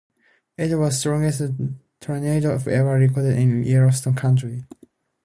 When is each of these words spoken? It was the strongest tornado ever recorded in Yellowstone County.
It 0.57 0.75
was 0.79 0.93
the 0.95 0.99
strongest 0.99 1.41
tornado 1.99 2.55
ever 2.55 2.95
recorded 2.97 3.37
in 3.37 3.61
Yellowstone 3.63 4.15
County. 4.15 4.65